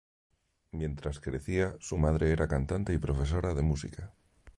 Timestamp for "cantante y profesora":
2.47-3.53